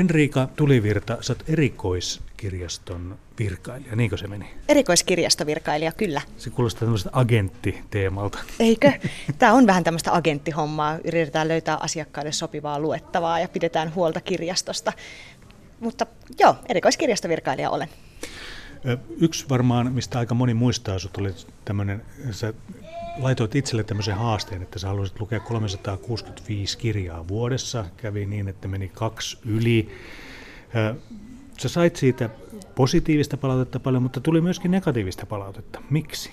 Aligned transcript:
Henriika 0.00 0.48
Tulivirta, 0.56 1.18
sä 1.20 1.32
oot 1.32 1.44
erikoiskirjaston 1.48 3.18
virkailija, 3.38 3.96
niinkö 3.96 4.16
se 4.16 4.26
meni? 4.26 4.50
Erikoiskirjastovirkailija, 4.68 5.92
kyllä. 5.92 6.20
Se 6.36 6.50
kuulostaa 6.50 6.80
tämmöistä 6.80 7.10
agenttiteemalta. 7.12 8.38
Eikö? 8.60 8.92
Tämä 9.38 9.52
on 9.52 9.66
vähän 9.66 9.84
tämmöistä 9.84 10.14
agenttihommaa. 10.14 10.98
Yritetään 11.04 11.48
löytää 11.48 11.76
asiakkaille 11.76 12.32
sopivaa 12.32 12.80
luettavaa 12.80 13.40
ja 13.40 13.48
pidetään 13.48 13.94
huolta 13.94 14.20
kirjastosta. 14.20 14.92
Mutta 15.80 16.06
joo, 16.38 16.56
erikoiskirjastovirkailija 16.68 17.70
olen. 17.70 17.88
Yksi 19.20 19.48
varmaan, 19.48 19.92
mistä 19.92 20.18
aika 20.18 20.34
moni 20.34 20.54
muistaa 20.54 20.98
sut, 20.98 21.16
oli 21.16 21.34
tämmöinen, 21.64 22.02
sä 22.30 22.54
laitoit 23.20 23.54
itselle 23.54 23.84
tämmöisen 23.84 24.14
haasteen, 24.14 24.62
että 24.62 24.78
sä 24.78 24.88
haluaisit 24.88 25.20
lukea 25.20 25.40
365 25.40 26.78
kirjaa 26.78 27.28
vuodessa. 27.28 27.84
Kävi 27.96 28.26
niin, 28.26 28.48
että 28.48 28.68
meni 28.68 28.90
kaksi 28.94 29.38
yli. 29.46 29.88
Sä 31.58 31.68
sait 31.68 31.96
siitä 31.96 32.30
positiivista 32.74 33.36
palautetta 33.36 33.80
paljon, 33.80 34.02
mutta 34.02 34.20
tuli 34.20 34.40
myöskin 34.40 34.70
negatiivista 34.70 35.26
palautetta. 35.26 35.82
Miksi? 35.90 36.30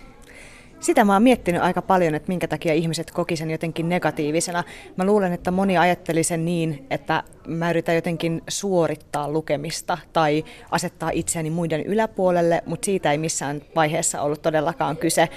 Sitä 0.80 1.06
mä 1.06 1.14
oon 1.14 1.24
miettinyt 1.24 1.62
aika 1.62 1.82
paljon, 1.82 2.16
että 2.16 2.28
minkä 2.28 2.48
takia 2.48 2.74
ihmiset 2.74 3.12
koki 3.12 3.36
sen 3.36 3.52
jotenkin 3.52 3.90
negatiivisena. 3.90 4.64
Mä 4.96 5.06
luulen, 5.06 5.34
että 5.34 5.52
moni 5.52 5.78
ajatteli 5.78 6.24
sen 6.24 6.46
niin, 6.46 6.86
että 6.90 7.24
mä 7.48 7.70
yritän 7.70 7.96
jotenkin 7.96 8.42
suorittaa 8.48 9.30
lukemista 9.32 9.98
tai 10.14 10.44
asettaa 10.72 11.10
itseäni 11.14 11.50
muiden 11.50 11.84
yläpuolelle, 11.84 12.64
mutta 12.66 12.86
siitä 12.86 13.12
ei 13.12 13.18
missään 13.18 13.62
vaiheessa 13.76 14.22
ollut 14.22 14.42
todellakaan 14.42 14.98
kyse. 14.98 15.30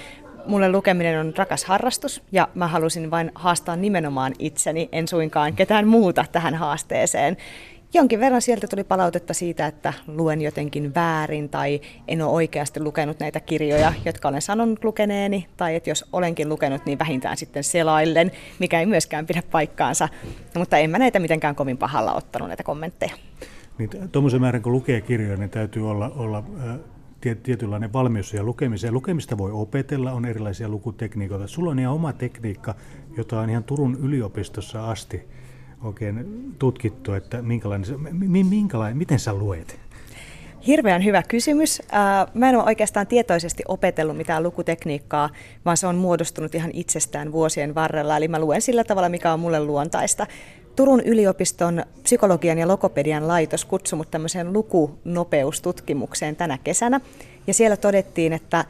Mulle 0.45 0.71
lukeminen 0.71 1.19
on 1.19 1.33
rakas 1.37 1.65
harrastus 1.65 2.23
ja 2.31 2.47
mä 2.55 2.67
halusin 2.67 3.11
vain 3.11 3.31
haastaa 3.35 3.75
nimenomaan 3.75 4.33
itseni, 4.39 4.89
en 4.91 5.07
suinkaan 5.07 5.53
ketään 5.53 5.87
muuta 5.87 6.25
tähän 6.31 6.55
haasteeseen. 6.55 7.37
Jonkin 7.93 8.19
verran 8.19 8.41
sieltä 8.41 8.67
tuli 8.67 8.83
palautetta 8.83 9.33
siitä, 9.33 9.67
että 9.67 9.93
luen 10.07 10.41
jotenkin 10.41 10.95
väärin 10.95 11.49
tai 11.49 11.81
en 12.07 12.21
ole 12.21 12.31
oikeasti 12.31 12.79
lukenut 12.79 13.19
näitä 13.19 13.39
kirjoja, 13.39 13.93
jotka 14.05 14.27
olen 14.27 14.41
sanonut 14.41 14.83
lukeneeni, 14.83 15.47
tai 15.57 15.75
että 15.75 15.89
jos 15.89 16.05
olenkin 16.13 16.49
lukenut, 16.49 16.85
niin 16.85 16.99
vähintään 16.99 17.37
sitten 17.37 17.63
selaillen, 17.63 18.31
mikä 18.59 18.79
ei 18.79 18.85
myöskään 18.85 19.25
pidä 19.25 19.43
paikkaansa. 19.51 20.09
No, 20.55 20.59
mutta 20.59 20.77
en 20.77 20.89
mä 20.89 20.99
näitä 20.99 21.19
mitenkään 21.19 21.55
kovin 21.55 21.77
pahalla 21.77 22.13
ottanut 22.13 22.47
näitä 22.47 22.63
kommentteja. 22.63 23.15
Niin, 23.77 23.89
Tuommoisen 24.11 24.41
määrän 24.41 24.61
kun 24.61 24.71
lukee 24.71 25.01
kirjoja, 25.01 25.37
niin 25.37 25.49
täytyy 25.49 25.89
olla, 25.89 26.11
olla 26.15 26.43
tietynlainen 27.43 27.93
valmius 27.93 28.29
siihen 28.29 28.45
lukemiseen. 28.45 28.93
Lukemista 28.93 29.37
voi 29.37 29.51
opetella, 29.51 30.11
on 30.11 30.25
erilaisia 30.25 30.69
lukutekniikoita. 30.69 31.47
Sulla 31.47 31.71
on 31.71 31.79
ihan 31.79 31.93
oma 31.93 32.13
tekniikka, 32.13 32.75
jota 33.17 33.39
on 33.39 33.49
ihan 33.49 33.63
Turun 33.63 33.97
yliopistossa 34.03 34.91
asti 34.91 35.21
oikein 35.83 36.25
tutkittu, 36.59 37.13
että 37.13 37.41
minkälainen, 37.41 37.87
minkälainen, 38.49 38.97
miten 38.97 39.19
sä 39.19 39.33
luet? 39.33 39.79
Hirveän 40.67 41.03
hyvä 41.03 41.23
kysymys. 41.23 41.81
Mä 42.33 42.49
en 42.49 42.55
ole 42.55 42.63
oikeastaan 42.63 43.07
tietoisesti 43.07 43.63
opetellut 43.67 44.17
mitään 44.17 44.43
lukutekniikkaa, 44.43 45.29
vaan 45.65 45.77
se 45.77 45.87
on 45.87 45.95
muodostunut 45.95 46.55
ihan 46.55 46.71
itsestään 46.73 47.31
vuosien 47.31 47.75
varrella. 47.75 48.17
Eli 48.17 48.27
mä 48.27 48.39
luen 48.39 48.61
sillä 48.61 48.83
tavalla, 48.83 49.09
mikä 49.09 49.33
on 49.33 49.39
mulle 49.39 49.59
luontaista. 49.59 50.27
Turun 50.75 51.01
yliopiston 51.01 51.83
psykologian 52.03 52.57
ja 52.57 52.67
logopedian 52.67 53.27
laitos 53.27 53.65
kutsui 53.65 53.97
mut 53.97 54.11
tämmöiseen 54.11 54.53
lukunopeustutkimukseen 54.53 56.35
tänä 56.35 56.57
kesänä. 56.63 57.01
Ja 57.47 57.53
siellä 57.53 57.77
todettiin, 57.77 58.33
että 58.33 58.65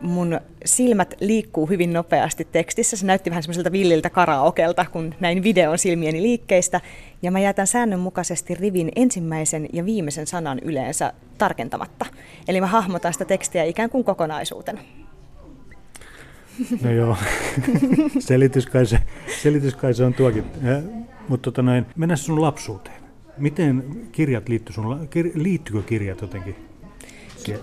mun 0.00 0.40
silmät 0.64 1.14
liikkuu 1.20 1.66
hyvin 1.66 1.92
nopeasti 1.92 2.48
tekstissä. 2.52 2.96
Se 2.96 3.06
näytti 3.06 3.30
vähän 3.30 3.42
semmoiselta 3.42 3.72
villiltä 3.72 4.10
karaokelta, 4.10 4.86
kun 4.92 5.14
näin 5.20 5.42
videon 5.42 5.78
silmieni 5.78 6.22
liikkeistä. 6.22 6.80
Ja 7.22 7.30
mä 7.30 7.40
jätän 7.40 7.66
säännönmukaisesti 7.66 8.54
rivin 8.54 8.92
ensimmäisen 8.96 9.68
ja 9.72 9.84
viimeisen 9.84 10.26
sanan 10.26 10.58
yleensä 10.58 11.12
tarkentamatta. 11.38 12.06
Eli 12.48 12.60
mä 12.60 12.66
hahmotan 12.66 13.12
sitä 13.12 13.24
tekstiä 13.24 13.64
ikään 13.64 13.90
kuin 13.90 14.04
kokonaisuutena. 14.04 14.80
No 16.82 16.90
joo, 16.90 17.16
selitys 18.18 18.66
kai 18.66 18.86
se, 18.86 18.98
selitys 19.42 19.74
kai 19.74 19.94
se 19.94 20.04
on 20.04 20.14
tuokin. 20.14 20.44
Mutta 21.28 21.44
tota 21.44 21.62
noin, 21.62 21.86
mennään 21.96 22.18
sun 22.18 22.40
lapsuuteen. 22.40 23.04
Miten 23.38 23.84
kirjat 24.12 24.48
liittyy 24.48 24.74
sun, 24.74 25.08
kir, 25.08 25.30
liittyykö 25.34 25.82
kirjat 25.82 26.20
jotenkin 26.20 26.56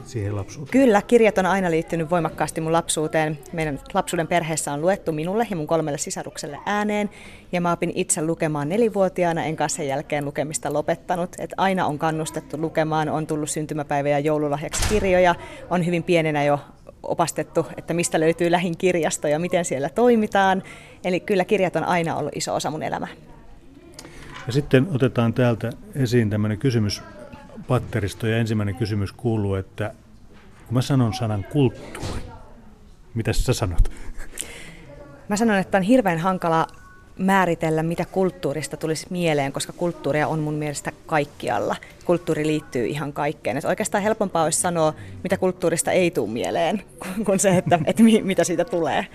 siihen 0.05 0.35
lapsuuteen? 0.35 0.71
Kyllä, 0.71 1.01
kirjat 1.01 1.37
on 1.37 1.45
aina 1.45 1.71
liittynyt 1.71 2.09
voimakkaasti 2.09 2.61
mun 2.61 2.73
lapsuuteen. 2.73 3.39
Meidän 3.53 3.79
lapsuuden 3.93 4.27
perheessä 4.27 4.73
on 4.73 4.81
luettu 4.81 5.11
minulle 5.11 5.47
ja 5.49 5.55
mun 5.55 5.67
kolmelle 5.67 5.97
sisarukselle 5.97 6.59
ääneen. 6.65 7.09
Ja 7.51 7.61
mä 7.61 7.71
opin 7.71 7.91
itse 7.95 8.25
lukemaan 8.25 8.69
nelivuotiaana, 8.69 9.43
enkä 9.43 9.67
sen 9.67 9.87
jälkeen 9.87 10.25
lukemista 10.25 10.73
lopettanut. 10.73 11.29
Et 11.39 11.53
aina 11.57 11.85
on 11.85 11.99
kannustettu 11.99 12.57
lukemaan, 12.57 13.09
on 13.09 13.27
tullut 13.27 13.49
syntymäpäivä- 13.49 14.09
ja 14.09 14.19
joululahjaksi 14.19 14.83
kirjoja. 14.89 15.35
On 15.69 15.85
hyvin 15.85 16.03
pienenä 16.03 16.43
jo 16.43 16.59
opastettu, 17.03 17.65
että 17.77 17.93
mistä 17.93 18.19
löytyy 18.19 18.51
lähin 18.51 18.77
kirjasto 18.77 19.27
ja 19.27 19.39
miten 19.39 19.65
siellä 19.65 19.89
toimitaan. 19.89 20.63
Eli 21.03 21.19
kyllä 21.19 21.45
kirjat 21.45 21.75
on 21.75 21.83
aina 21.83 22.15
ollut 22.15 22.35
iso 22.35 22.55
osa 22.55 22.71
mun 22.71 22.83
elämää. 22.83 23.09
Ja 24.47 24.53
sitten 24.53 24.87
otetaan 24.95 25.33
täältä 25.33 25.69
esiin 25.95 26.29
tämmöinen 26.29 26.57
kysymys 26.57 27.01
patteristo 27.67 28.27
ja 28.27 28.37
ensimmäinen 28.37 28.75
kysymys 28.75 29.11
kuuluu, 29.11 29.55
että 29.55 29.93
kun 30.67 30.73
mä 30.73 30.81
sanon 30.81 31.13
sanan 31.13 31.45
kulttuuri, 31.49 32.21
mitä 33.13 33.33
sä 33.33 33.53
sanot? 33.53 33.91
Mä 35.29 35.35
sanon, 35.35 35.57
että 35.57 35.77
on 35.77 35.83
hirveän 35.83 36.19
hankala 36.19 36.67
määritellä, 37.17 37.83
mitä 37.83 38.05
kulttuurista 38.05 38.77
tulisi 38.77 39.07
mieleen, 39.09 39.51
koska 39.51 39.73
kulttuuria 39.73 40.27
on 40.27 40.39
mun 40.39 40.53
mielestä 40.53 40.91
kaikkialla. 41.05 41.75
Kulttuuri 42.05 42.47
liittyy 42.47 42.85
ihan 42.85 43.13
kaikkeen. 43.13 43.57
Et 43.57 43.65
oikeastaan 43.65 44.03
helpompaa 44.03 44.43
olisi 44.43 44.59
sanoa, 44.59 44.93
mitä 45.23 45.37
kulttuurista 45.37 45.91
ei 45.91 46.11
tule 46.11 46.29
mieleen, 46.29 46.83
kuin 47.25 47.39
se, 47.39 47.57
että, 47.57 47.79
että 47.85 48.03
mitä 48.03 48.43
siitä 48.43 48.65
tulee. 48.65 49.07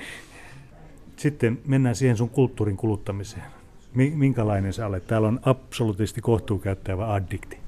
Sitten 1.16 1.58
mennään 1.64 1.94
siihen 1.94 2.16
sun 2.16 2.30
kulttuurin 2.30 2.76
kuluttamiseen. 2.76 3.55
Minkälainen 3.96 4.72
sä 4.72 4.86
olet? 4.86 5.06
Täällä 5.06 5.28
on 5.28 5.40
absoluutisti 5.42 6.20
kohtuukäyttävä 6.20 7.14
addikti. 7.14 7.58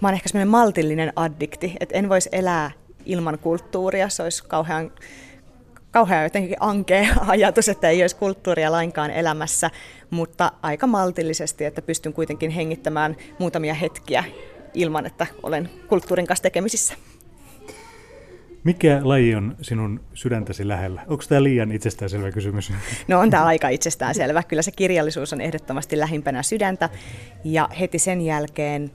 Mä 0.00 0.08
oon 0.08 0.14
ehkä 0.14 0.28
semmoinen 0.28 0.48
maltillinen 0.48 1.12
addikti, 1.16 1.76
että 1.80 1.98
en 1.98 2.08
voisi 2.08 2.28
elää 2.32 2.70
ilman 3.06 3.38
kulttuuria. 3.38 4.08
Se 4.08 4.22
olisi 4.22 4.44
kauhean, 4.44 4.92
kauhean 5.90 6.24
jotenkin 6.24 6.56
ankea 6.60 7.06
ajatus, 7.26 7.68
että 7.68 7.88
ei 7.88 8.02
olisi 8.02 8.16
kulttuuria 8.16 8.72
lainkaan 8.72 9.10
elämässä, 9.10 9.70
mutta 10.10 10.52
aika 10.62 10.86
maltillisesti, 10.86 11.64
että 11.64 11.82
pystyn 11.82 12.12
kuitenkin 12.12 12.50
hengittämään 12.50 13.16
muutamia 13.38 13.74
hetkiä 13.74 14.24
ilman, 14.74 15.06
että 15.06 15.26
olen 15.42 15.70
kulttuurin 15.88 16.26
kanssa 16.26 16.42
tekemisissä. 16.42 16.94
Mikä 18.64 19.00
laji 19.02 19.34
on 19.34 19.56
sinun 19.62 20.00
sydäntäsi 20.14 20.68
lähellä? 20.68 21.02
Onko 21.06 21.24
tämä 21.28 21.42
liian 21.42 21.72
itsestäänselvä 21.72 22.30
kysymys? 22.30 22.72
No 23.08 23.20
on 23.20 23.30
tämä 23.30 23.44
aika 23.44 23.68
itsestäänselvä. 23.68 24.42
Kyllä 24.42 24.62
se 24.62 24.70
kirjallisuus 24.70 25.32
on 25.32 25.40
ehdottomasti 25.40 25.98
lähimpänä 25.98 26.42
sydäntä. 26.42 26.88
Ja 27.44 27.68
heti 27.80 27.98
sen 27.98 28.20
jälkeen 28.20 28.90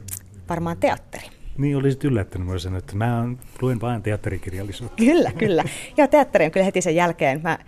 varmaan 0.49 0.77
teatteri. 0.77 1.27
Niin, 1.57 1.77
olisit 1.77 2.03
yllättänyt 2.03 2.47
minua 2.47 2.59
sen, 2.59 2.75
että 2.75 2.95
mä 2.95 3.27
luen 3.61 3.81
vain 3.81 4.01
teatterikirjallisuutta. 4.01 4.95
Kyllä, 4.97 5.31
kyllä. 5.31 5.63
Ja 5.97 6.07
teatteri 6.07 6.45
on 6.45 6.51
kyllä 6.51 6.65
heti 6.65 6.81
sen 6.81 6.95
jälkeen. 6.95 7.41
Mä 7.43 7.59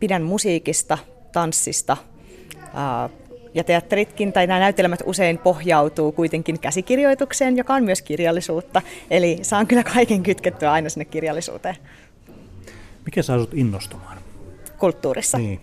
pidän 0.00 0.22
musiikista, 0.22 0.98
tanssista, 1.32 1.96
ja 3.54 3.64
teatteritkin 3.64 4.32
tai 4.32 4.46
nämä 4.46 4.60
näytelmät 4.60 5.02
usein 5.06 5.38
pohjautuu 5.38 6.12
kuitenkin 6.12 6.60
käsikirjoitukseen, 6.60 7.56
joka 7.56 7.74
on 7.74 7.84
myös 7.84 8.02
kirjallisuutta. 8.02 8.82
Eli 9.10 9.38
saan 9.42 9.66
kyllä 9.66 9.84
kaiken 9.84 10.22
kytkettyä 10.22 10.72
aina 10.72 10.88
sinne 10.88 11.04
kirjallisuuteen. 11.04 11.76
Mikä 13.04 13.22
saa 13.22 13.36
sinut 13.36 13.54
innostumaan? 13.54 14.18
Kulttuurissa. 14.78 15.38
Niin. 15.38 15.60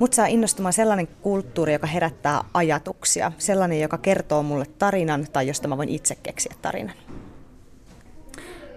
Mut 0.00 0.12
saa 0.12 0.26
innostumaan 0.26 0.72
sellainen 0.72 1.08
kulttuuri, 1.22 1.72
joka 1.72 1.86
herättää 1.86 2.44
ajatuksia. 2.54 3.32
Sellainen, 3.38 3.80
joka 3.80 3.98
kertoo 3.98 4.42
mulle 4.42 4.66
tarinan 4.78 5.26
tai 5.32 5.46
josta 5.46 5.68
mä 5.68 5.76
voin 5.76 5.88
itse 5.88 6.16
keksiä 6.22 6.54
tarinan. 6.62 6.96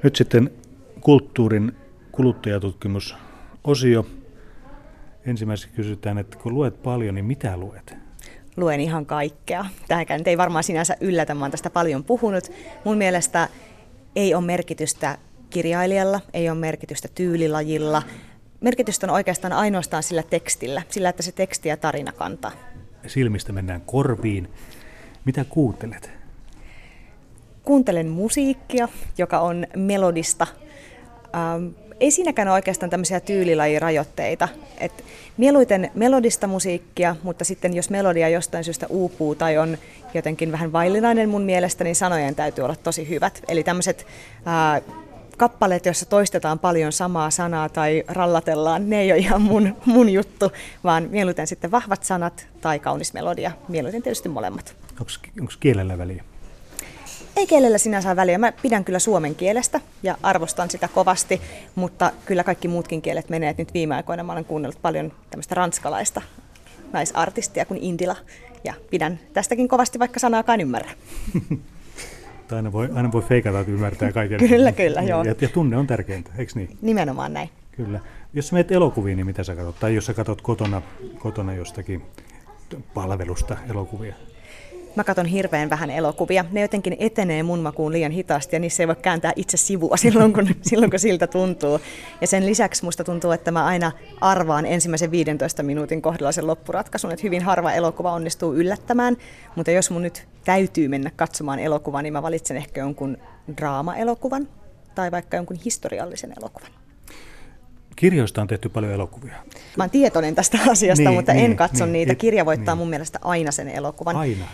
Nyt 0.04 0.16
sitten 0.16 0.52
kulttuurin 1.02 1.72
kuluttajatutkimusosio. 2.12 4.06
Ensimmäiseksi 5.26 5.76
kysytään, 5.76 6.18
että 6.18 6.38
kun 6.38 6.54
luet 6.54 6.84
paljon, 6.84 7.16
niin 7.16 7.26
mitä 7.26 7.58
luet? 7.58 7.96
Luen 8.58 8.80
ihan 8.80 9.06
kaikkea. 9.06 9.66
Tämäkään 9.88 10.22
ei 10.26 10.38
varmaan 10.38 10.64
sinänsä 10.64 10.96
yllätä, 11.02 11.36
mä 11.36 11.40
olen 11.42 11.52
tästä 11.52 11.70
paljon 11.70 12.04
puhunut. 12.04 12.52
Mun 12.84 12.98
mielestä 12.98 13.50
ei 14.16 14.34
ole 14.36 14.46
merkitystä 14.46 15.18
kirjailijalla, 15.50 16.22
ei 16.34 16.50
ole 16.50 16.58
merkitystä 16.58 17.08
tyylilajilla, 17.16 18.04
merkitystä 18.62 19.08
on 19.08 19.14
oikeastaan 19.14 19.54
ainoastaan 19.54 20.04
sillä 20.04 20.24
tekstillä, 20.24 20.82
sillä 20.90 21.10
että 21.10 21.24
se 21.24 21.32
teksti 21.32 21.70
ja 21.70 21.78
tarina 21.78 22.12
kantaa. 22.12 22.52
Silmistä 23.08 23.54
mennään 23.54 23.82
korviin. 23.82 24.50
Mitä 25.26 25.46
kuuntelet? 25.50 26.12
Kuuntelen 27.64 28.08
musiikkia, 28.08 28.88
joka 29.18 29.40
on 29.40 29.68
melodista, 29.76 30.48
Ähm, 31.36 31.68
ei 32.00 32.12
siinäkään 32.12 32.48
ole 32.48 32.54
oikeastaan 32.54 32.90
tämmöisiä 32.90 33.20
tyylilajirajoitteita. 33.20 34.48
Et 34.78 35.04
mieluiten 35.38 35.92
melodista 35.94 36.48
musiikkia, 36.48 37.16
mutta 37.24 37.44
sitten 37.44 37.74
jos 37.74 37.90
melodia 37.90 38.30
jostain 38.30 38.64
syystä 38.64 38.88
uupuu 38.90 39.36
tai 39.36 39.58
on 39.58 39.78
jotenkin 40.14 40.52
vähän 40.52 40.72
vaillinainen 40.72 41.30
mun 41.30 41.42
mielestä, 41.42 41.84
niin 41.84 41.96
sanojen 41.96 42.36
täytyy 42.36 42.64
olla 42.64 42.76
tosi 42.76 43.10
hyvät. 43.10 43.44
Eli 43.48 43.64
tämmöiset 43.64 44.08
kappaleet, 45.38 45.86
joissa 45.86 46.06
toistetaan 46.06 46.60
paljon 46.60 46.92
samaa 46.92 47.30
sanaa 47.30 47.70
tai 47.70 48.04
rallatellaan, 48.08 48.90
ne 48.90 49.02
ei 49.02 49.12
ole 49.12 49.20
ihan 49.20 49.42
mun, 49.42 49.76
mun 49.86 50.10
juttu, 50.10 50.52
vaan 50.84 51.08
mieluiten 51.10 51.48
sitten 51.48 51.72
vahvat 51.72 52.04
sanat 52.04 52.48
tai 52.62 52.80
kaunis 52.80 53.14
melodia, 53.14 53.52
mieluiten 53.68 54.04
tietysti 54.04 54.30
molemmat. 54.30 54.76
Onko 55.40 55.54
kielellä 55.60 55.98
väliä? 55.98 56.24
Ei 57.36 57.48
kielellä 57.48 57.78
sinänsä 57.78 58.10
ole 58.10 58.16
väliä. 58.16 58.38
Mä 58.38 58.52
pidän 58.62 58.86
kyllä 58.86 59.00
suomen 59.00 59.36
kielestä 59.36 59.82
ja 60.04 60.18
arvostan 60.24 60.70
sitä 60.70 60.88
kovasti, 60.88 61.42
mutta 61.76 62.12
kyllä 62.26 62.44
kaikki 62.44 62.68
muutkin 62.68 63.02
kielet 63.02 63.30
menee. 63.30 63.50
Et 63.50 63.58
nyt 63.58 63.74
viime 63.74 63.96
aikoina 63.96 64.24
mä 64.24 64.32
olen 64.32 64.46
kuunnellut 64.46 64.82
paljon 64.82 65.12
tämmöistä 65.30 65.56
ranskalaista 65.56 66.22
naisartistia 66.94 67.66
kuin 67.66 67.80
Indila 67.84 68.16
ja 68.64 68.74
pidän 68.90 69.20
tästäkin 69.34 69.68
kovasti, 69.68 70.00
vaikka 70.00 70.20
sanaakaan 70.20 70.62
ymmärrä. 70.62 70.92
aina 72.52 72.72
voi, 72.72 72.90
aina 72.96 73.12
voi 73.12 73.22
feikata, 73.22 73.60
että 73.60 73.72
ymmärtää 73.72 74.12
kaiken. 74.12 74.40
kyllä, 74.40 74.72
kyllä, 74.72 75.02
joo. 75.02 75.24
Ja, 75.24 75.36
ja 75.42 75.50
tunne 75.50 75.78
on 75.78 75.88
tärkeintä, 75.88 76.32
eikö 76.38 76.52
niin? 76.56 76.78
Nimenomaan 76.82 77.34
näin. 77.34 77.50
Kyllä. 77.72 78.00
Jos 78.34 78.52
menet 78.52 78.72
elokuviin, 78.72 79.16
niin 79.16 79.26
mitä 79.26 79.44
sä 79.44 79.56
katsot? 79.56 79.80
Tai 79.80 79.96
jos 79.96 80.06
sä 80.06 80.14
katsot 80.14 80.42
kotona, 80.42 80.82
kotona 81.20 81.54
jostakin 81.54 82.02
palvelusta 82.94 83.58
elokuvia? 83.70 84.16
Mä 84.96 85.04
katson 85.04 85.26
hirveän 85.26 85.70
vähän 85.70 85.90
elokuvia. 85.90 86.46
Ne 86.52 86.62
jotenkin 86.62 86.96
etenee 87.00 87.44
mun 87.44 87.60
makuun 87.60 87.92
liian 87.92 88.12
hitaasti 88.12 88.56
ja 88.56 88.60
niissä 88.60 88.84
ei 88.84 88.88
voi 88.88 88.96
kääntää 88.96 89.34
itse 89.36 89.58
sivua 89.58 89.98
silloin 90.08 90.34
kun, 90.34 90.48
silloin, 90.62 90.92
kun 90.92 91.00
siltä 91.00 91.28
tuntuu. 91.28 91.80
Ja 92.22 92.28
sen 92.28 92.46
lisäksi 92.46 92.86
musta 92.86 93.04
tuntuu, 93.04 93.32
että 93.32 93.52
mä 93.52 93.66
aina 93.66 93.92
arvaan 94.22 94.66
ensimmäisen 94.66 95.12
15 95.12 95.64
minuutin 95.64 96.02
kohdalla 96.02 96.32
sen 96.32 96.48
loppuratkaisun, 96.48 97.12
että 97.12 97.24
hyvin 97.24 97.42
harva 97.42 97.72
elokuva 97.72 98.12
onnistuu 98.12 98.54
yllättämään. 98.54 99.18
Mutta 99.56 99.72
jos 99.72 99.92
mun 99.92 100.02
nyt 100.02 100.28
täytyy 100.46 100.88
mennä 100.88 101.12
katsomaan 101.16 101.60
elokuvaa, 101.60 102.02
niin 102.02 102.14
mä 102.14 102.22
valitsen 102.22 102.58
ehkä 102.58 102.82
jonkun 102.82 103.18
draama-elokuvan 103.58 104.48
tai 104.96 105.12
vaikka 105.12 105.38
jonkun 105.38 105.58
historiallisen 105.66 106.34
elokuvan. 106.38 106.72
Kirjoista 107.96 108.42
on 108.42 108.48
tehty 108.48 108.70
paljon 108.70 108.94
elokuvia. 108.94 109.36
Mä 109.78 109.84
oon 109.84 109.90
tietoinen 109.90 110.36
tästä 110.36 110.58
asiasta, 110.70 111.10
niin, 111.10 111.16
mutta 111.16 111.34
niin, 111.34 111.46
en 111.46 111.56
katso 111.56 111.86
niin, 111.86 111.94
niitä. 111.94 112.16
Kirja 112.16 112.46
voittaa 112.46 112.76
niin. 112.76 112.80
mun 112.80 112.90
mielestä 112.90 113.20
aina 113.22 113.52
sen 113.52 113.68
elokuvan. 113.68 114.16
Aina? 114.16 114.46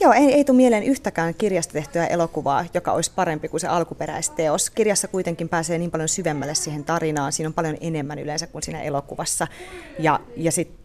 Joo, 0.00 0.12
ei, 0.12 0.32
ei 0.32 0.44
tule 0.44 0.56
mieleen 0.56 0.82
yhtäkään 0.82 1.34
kirjasta 1.34 1.72
tehtyä 1.72 2.06
elokuvaa, 2.06 2.64
joka 2.74 2.92
olisi 2.92 3.12
parempi 3.14 3.48
kuin 3.48 3.60
se 3.60 3.68
alkuperäisteos. 3.68 4.70
Kirjassa 4.70 5.08
kuitenkin 5.08 5.48
pääsee 5.48 5.78
niin 5.78 5.90
paljon 5.90 6.08
syvemmälle 6.08 6.54
siihen 6.54 6.84
tarinaan, 6.84 7.32
siinä 7.32 7.48
on 7.48 7.54
paljon 7.54 7.76
enemmän 7.80 8.18
yleensä 8.18 8.46
kuin 8.46 8.62
siinä 8.62 8.82
elokuvassa. 8.82 9.46
Ja, 9.98 10.20
ja 10.36 10.52
sitten 10.52 10.80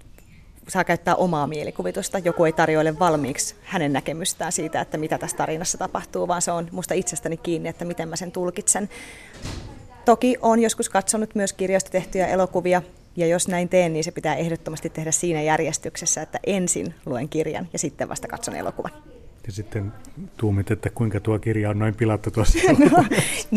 saa 0.68 0.84
käyttää 0.84 1.16
omaa 1.16 1.48
mielikuvitusta. 1.48 2.20
Joku 2.20 2.44
ei 2.44 2.52
tarjoile 2.52 3.00
valmiiksi 3.00 3.56
hänen 3.64 3.94
näkemystään 3.94 4.52
siitä, 4.52 4.82
että 4.82 4.98
mitä 4.98 5.18
tässä 5.18 5.38
tarinassa 5.38 5.78
tapahtuu, 5.78 6.28
vaan 6.28 6.42
se 6.42 6.52
on 6.52 6.68
musta 6.72 6.94
itsestäni 6.94 7.38
kiinni, 7.38 7.70
että 7.70 7.86
miten 7.86 8.10
mä 8.10 8.16
sen 8.16 8.32
tulkitsen. 8.32 8.90
Toki 10.06 10.38
olen 10.42 10.60
joskus 10.60 10.90
katsonut 10.90 11.36
myös 11.36 11.54
kirjoista 11.54 11.92
tehtyjä 11.92 12.28
elokuvia, 12.28 12.82
ja 13.16 13.28
jos 13.28 13.48
näin 13.48 13.70
teen, 13.70 13.94
niin 13.94 14.04
se 14.04 14.12
pitää 14.12 14.36
ehdottomasti 14.36 14.90
tehdä 14.90 15.12
siinä 15.12 15.42
järjestyksessä, 15.42 16.22
että 16.22 16.40
ensin 16.46 16.94
luen 17.06 17.30
kirjan 17.30 17.68
ja 17.74 17.80
sitten 17.80 18.10
vasta 18.10 18.28
katson 18.28 18.56
elokuvan. 18.56 18.92
Ja 19.48 19.52
sitten 19.52 19.94
tuumit, 20.38 20.72
että 20.72 20.90
kuinka 20.90 21.20
tuo 21.20 21.40
kirja 21.40 21.70
on 21.70 21.80
noin 21.80 21.96
pilattu 21.96 22.32
tuossa. 22.32 22.60
no, 22.92 23.06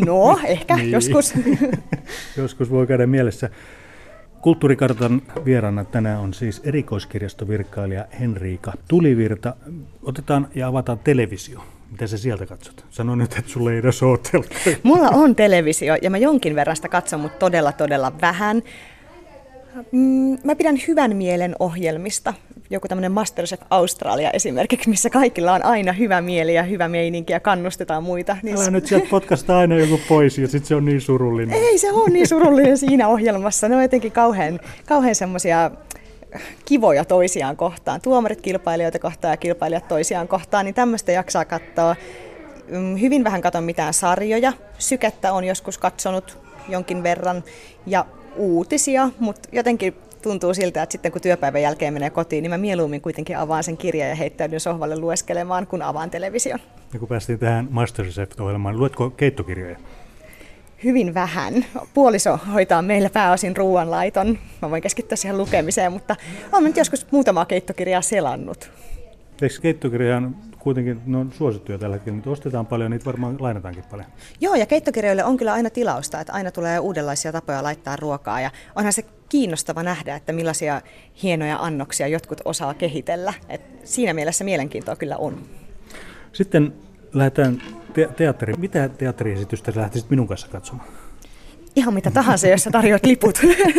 no 0.06 0.38
ehkä 0.44 0.76
niin. 0.76 0.90
joskus. 0.90 1.34
joskus 2.36 2.70
voi 2.70 2.86
käydä 2.86 3.06
mielessä. 3.06 3.50
Kulttuurikartan 4.40 5.22
vieraana 5.44 5.84
tänään 5.84 6.20
on 6.20 6.34
siis 6.34 6.60
erikoiskirjastovirkailija 6.64 8.04
Henriika 8.20 8.72
Tulivirta. 8.88 9.56
Otetaan 10.02 10.48
ja 10.54 10.68
avataan 10.68 10.98
televisio. 10.98 11.60
Mitä 11.90 12.06
sä 12.06 12.18
sieltä 12.18 12.46
katsot? 12.46 12.84
Sano 12.90 13.14
nyt, 13.14 13.32
että 13.38 13.50
sulle 13.50 13.72
ei 13.72 13.78
edes 13.78 14.02
ole 14.02 14.18
Mulla 14.82 15.08
on 15.08 15.36
televisio 15.36 15.96
ja 16.02 16.10
mä 16.10 16.18
jonkin 16.18 16.54
verran 16.54 16.76
sitä 16.76 16.88
katson, 16.88 17.20
mutta 17.20 17.38
todella 17.38 17.72
todella 17.72 18.12
vähän. 18.20 18.62
Mm, 19.92 20.38
mä 20.44 20.56
pidän 20.56 20.78
hyvän 20.88 21.16
mielen 21.16 21.56
ohjelmista. 21.58 22.34
Joku 22.70 22.88
tämmöinen 22.88 23.12
Masterchef 23.12 23.60
Australia 23.70 24.30
esimerkiksi, 24.30 24.90
missä 24.90 25.10
kaikilla 25.10 25.52
on 25.52 25.64
aina 25.64 25.92
hyvä 25.92 26.20
mieli 26.20 26.54
ja 26.54 26.62
hyvä 26.62 26.88
meininki 26.88 27.32
ja 27.32 27.40
kannustetaan 27.40 28.02
muita. 28.02 28.36
Niin... 28.42 28.56
Älä 28.56 28.70
nyt 28.70 28.86
sieltä 28.86 29.06
podcasta 29.10 29.58
aina 29.58 29.78
joku 29.78 30.00
pois 30.08 30.38
ja 30.38 30.48
sitten 30.48 30.68
se 30.68 30.74
on 30.74 30.84
niin 30.84 31.00
surullinen. 31.00 31.58
Ei 31.58 31.78
se 31.78 31.92
on 31.92 32.12
niin 32.12 32.28
surullinen 32.28 32.78
siinä 32.78 33.08
ohjelmassa. 33.08 33.68
Ne 33.68 33.76
on 33.76 33.82
jotenkin 33.82 34.12
kauhean, 34.12 34.60
kauhean 34.86 35.14
semmoisia 35.14 35.70
kivoja 36.64 37.04
toisiaan 37.04 37.56
kohtaan. 37.56 38.00
Tuomarit 38.00 38.40
kilpailijoita 38.40 38.98
kohtaan 38.98 39.32
ja 39.32 39.36
kilpailijat 39.36 39.88
toisiaan 39.88 40.28
kohtaan, 40.28 40.64
niin 40.64 40.74
tämmöistä 40.74 41.12
jaksaa 41.12 41.44
katsoa. 41.44 41.96
Mm, 42.68 43.00
hyvin 43.00 43.24
vähän 43.24 43.40
katon 43.40 43.64
mitään 43.64 43.94
sarjoja. 43.94 44.52
Sykettä 44.78 45.32
on 45.32 45.44
joskus 45.44 45.78
katsonut 45.78 46.38
jonkin 46.68 47.02
verran 47.02 47.44
ja 47.86 48.06
uutisia, 48.36 49.10
mutta 49.20 49.48
jotenkin 49.52 49.94
tuntuu 50.22 50.54
siltä, 50.54 50.82
että 50.82 50.92
sitten 50.92 51.12
kun 51.12 51.20
työpäivän 51.20 51.62
jälkeen 51.62 51.92
menee 51.92 52.10
kotiin, 52.10 52.42
niin 52.42 52.50
mä 52.50 52.58
mieluummin 52.58 53.00
kuitenkin 53.00 53.38
avaan 53.38 53.64
sen 53.64 53.76
kirjan 53.76 54.08
ja 54.08 54.14
heittäydyn 54.14 54.60
sohvalle 54.60 54.98
lueskelemaan, 54.98 55.66
kun 55.66 55.82
avaan 55.82 56.10
television. 56.10 56.58
Ja 56.92 56.98
kun 56.98 57.08
päästiin 57.08 57.38
tähän 57.38 57.68
Masterchef-ohjelmaan, 57.70 58.78
luetko 58.78 59.10
keittokirjoja? 59.10 59.76
Hyvin 60.84 61.14
vähän. 61.14 61.64
Puoliso 61.94 62.38
hoitaa 62.52 62.82
meillä 62.82 63.10
pääosin 63.10 63.56
ruoanlaiton. 63.56 64.38
Mä 64.62 64.70
voin 64.70 64.82
keskittyä 64.82 65.16
siihen 65.16 65.38
lukemiseen, 65.38 65.92
mutta 65.92 66.16
olen 66.52 66.64
nyt 66.64 66.76
joskus 66.76 67.06
muutamaa 67.10 67.44
keittokirjaa 67.44 68.02
selannut. 68.02 68.70
Eikö 69.42 69.54
keittokirja 69.62 70.22
kuitenkin 70.68 71.00
ne 71.06 71.16
on 71.16 71.32
suosittuja 71.32 71.78
tällä 71.78 71.96
hetkellä, 71.96 72.14
mutta 72.14 72.30
ostetaan 72.30 72.66
paljon, 72.66 72.90
niitä 72.90 73.04
varmaan 73.04 73.36
lainataankin 73.38 73.84
paljon. 73.90 74.06
Joo, 74.40 74.54
ja 74.54 74.66
keittokirjoille 74.66 75.24
on 75.24 75.36
kyllä 75.36 75.52
aina 75.52 75.70
tilausta, 75.70 76.20
että 76.20 76.32
aina 76.32 76.50
tulee 76.50 76.78
uudenlaisia 76.78 77.32
tapoja 77.32 77.62
laittaa 77.62 77.96
ruokaa, 77.96 78.40
ja 78.40 78.50
onhan 78.76 78.92
se 78.92 79.04
kiinnostava 79.28 79.82
nähdä, 79.82 80.16
että 80.16 80.32
millaisia 80.32 80.80
hienoja 81.22 81.56
annoksia 81.56 82.08
jotkut 82.08 82.40
osaa 82.44 82.74
kehitellä. 82.74 83.34
Et 83.48 83.60
siinä 83.84 84.14
mielessä 84.14 84.44
mielenkiintoa 84.44 84.96
kyllä 84.96 85.16
on. 85.16 85.38
Sitten 86.32 86.72
lähdetään 87.12 87.62
te- 87.94 88.08
teatteriin. 88.16 88.60
Mitä 88.60 88.88
teatteriesitystä 88.88 89.72
lähtisit 89.76 90.10
minun 90.10 90.28
kanssa 90.28 90.48
katsomaan? 90.48 90.88
Ihan 91.78 91.94
mitä 91.94 92.10
tahansa, 92.10 92.48
jos 92.48 92.64
sä 92.64 92.70
tarjoat 92.70 93.06
liput. 93.06 93.38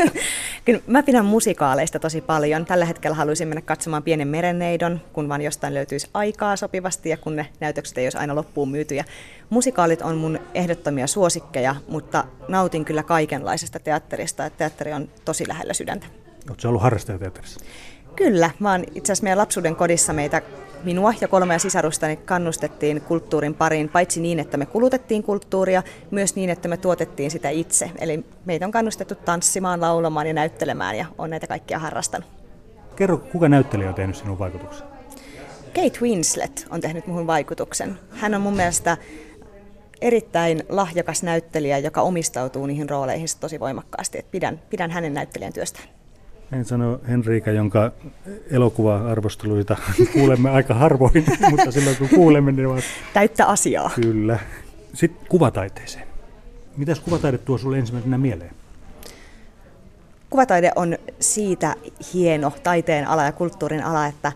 Kyllä 0.65 0.79
mä 0.87 1.03
pidän 1.03 1.25
musikaaleista 1.25 1.99
tosi 1.99 2.21
paljon. 2.21 2.65
Tällä 2.65 2.85
hetkellä 2.85 3.15
haluaisin 3.15 3.47
mennä 3.47 3.61
katsomaan 3.61 4.03
Pienen 4.03 4.27
merenneidon, 4.27 5.01
kun 5.13 5.29
vaan 5.29 5.41
jostain 5.41 5.73
löytyisi 5.73 6.09
aikaa 6.13 6.55
sopivasti 6.55 7.09
ja 7.09 7.17
kun 7.17 7.35
ne 7.35 7.47
näytökset 7.59 7.97
ei 7.97 8.05
olisi 8.05 8.17
aina 8.17 8.35
loppuun 8.35 8.69
myytyjä. 8.69 9.05
Musikaalit 9.49 10.01
on 10.01 10.17
mun 10.17 10.39
ehdottomia 10.53 11.07
suosikkeja, 11.07 11.75
mutta 11.87 12.23
nautin 12.47 12.85
kyllä 12.85 13.03
kaikenlaisesta 13.03 13.79
teatterista. 13.79 14.49
Teatteri 14.49 14.93
on 14.93 15.09
tosi 15.25 15.47
lähellä 15.47 15.73
sydäntä. 15.73 16.07
Oletko 16.49 16.67
ollut 16.67 16.81
harrastajateatterissa? 16.81 17.59
Kyllä, 18.19 18.51
vaan 18.63 18.83
itse 18.95 19.11
asiassa 19.11 19.23
meidän 19.23 19.37
lapsuuden 19.37 19.75
kodissa 19.75 20.13
meitä 20.13 20.41
minua 20.83 21.13
ja 21.21 21.27
kolmea 21.27 21.59
sisarustani 21.59 22.15
kannustettiin 22.17 23.01
kulttuurin 23.01 23.53
pariin, 23.53 23.89
paitsi 23.89 24.21
niin, 24.21 24.39
että 24.39 24.57
me 24.57 24.65
kulutettiin 24.65 25.23
kulttuuria, 25.23 25.83
myös 26.11 26.35
niin, 26.35 26.49
että 26.49 26.67
me 26.67 26.77
tuotettiin 26.77 27.31
sitä 27.31 27.49
itse. 27.49 27.91
Eli 27.99 28.25
meitä 28.45 28.65
on 28.65 28.71
kannustettu 28.71 29.15
tanssimaan, 29.15 29.81
laulamaan 29.81 30.27
ja 30.27 30.33
näyttelemään 30.33 30.97
ja 30.97 31.05
on 31.17 31.29
näitä 31.29 31.47
kaikkia 31.47 31.79
harrastanut. 31.79 32.29
Kerro, 32.95 33.17
kuka 33.17 33.49
näyttelijä 33.49 33.89
on 33.89 33.95
tehnyt 33.95 34.15
sinun 34.15 34.39
vaikutuksen? 34.39 34.87
Kate 35.65 35.99
Winslet 36.01 36.67
on 36.69 36.81
tehnyt 36.81 37.07
minun 37.07 37.27
vaikutuksen. 37.27 37.99
Hän 38.11 38.35
on 38.35 38.41
mun 38.41 38.55
mielestä 38.55 38.97
erittäin 40.01 40.63
lahjakas 40.69 41.23
näyttelijä, 41.23 41.77
joka 41.77 42.01
omistautuu 42.01 42.65
niihin 42.65 42.89
rooleihin 42.89 43.27
tosi 43.39 43.59
voimakkaasti. 43.59 44.17
Et 44.17 44.31
pidän, 44.31 44.61
pidän 44.69 44.91
hänen 44.91 45.13
näyttelijän 45.13 45.53
työstään. 45.53 45.98
En 46.51 46.65
sano 46.65 46.99
Henriika, 47.07 47.51
jonka 47.51 47.91
elokuva-arvosteluita 48.51 49.77
kuulemme 50.13 50.49
aika 50.49 50.73
harvoin, 50.73 51.25
mutta 51.51 51.71
silloin 51.71 51.97
kun 51.97 52.09
kuulemme, 52.09 52.51
niin 52.51 52.67
ovat... 52.67 52.83
Täyttä 53.13 53.45
asiaa. 53.45 53.91
Kyllä. 53.95 54.39
Sitten 54.93 55.27
kuvataiteeseen. 55.29 56.07
Mitäs 56.77 56.99
kuvataide 56.99 57.37
tuo 57.37 57.57
sinulle 57.57 57.77
ensimmäisenä 57.77 58.17
mieleen? 58.17 58.51
Kuvataide 60.29 60.71
on 60.75 60.97
siitä 61.19 61.75
hieno 62.13 62.51
taiteen 62.63 63.07
ala 63.07 63.23
ja 63.23 63.31
kulttuurin 63.31 63.83
ala, 63.83 64.05
että, 64.05 64.31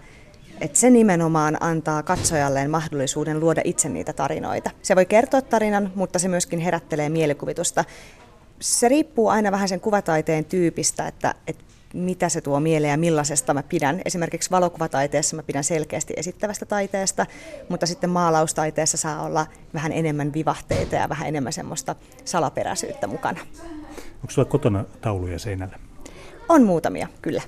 että 0.61 0.79
se 0.79 0.89
nimenomaan 0.89 1.57
antaa 1.59 2.03
katsojalleen 2.03 2.71
mahdollisuuden 2.71 3.39
luoda 3.39 3.61
itse 3.63 3.89
niitä 3.89 4.13
tarinoita. 4.13 4.71
Se 4.81 4.95
voi 4.95 5.05
kertoa 5.05 5.41
tarinan, 5.41 5.91
mutta 5.95 6.19
se 6.19 6.27
myöskin 6.27 6.59
herättelee 6.59 7.09
mielikuvitusta. 7.09 7.85
Se 8.59 8.89
riippuu 8.89 9.27
aina 9.27 9.51
vähän 9.51 9.69
sen 9.69 9.79
kuvataiteen 9.79 10.45
tyypistä, 10.45 11.07
että, 11.07 11.35
että 11.47 11.63
mitä 11.93 12.29
se 12.29 12.41
tuo 12.41 12.59
mieleen 12.59 12.91
ja 12.91 12.97
millaisesta 12.97 13.53
mä 13.53 13.63
pidän. 13.63 14.01
Esimerkiksi 14.05 14.51
valokuvataiteessa 14.51 15.35
mä 15.35 15.43
pidän 15.43 15.63
selkeästi 15.63 16.13
esittävästä 16.17 16.65
taiteesta, 16.65 17.25
mutta 17.69 17.85
sitten 17.85 18.09
maalaustaiteessa 18.09 18.97
saa 18.97 19.23
olla 19.23 19.45
vähän 19.73 19.91
enemmän 19.91 20.33
vivahteita 20.33 20.95
ja 20.95 21.09
vähän 21.09 21.27
enemmän 21.27 21.53
semmoista 21.53 21.95
salaperäisyyttä 22.25 23.07
mukana. 23.07 23.39
Onko 24.15 24.29
sulla 24.31 24.49
kotona 24.49 24.85
tauluja 25.01 25.39
seinällä? 25.39 25.79
On 26.49 26.63
muutamia, 26.63 27.07
kyllä. 27.21 27.41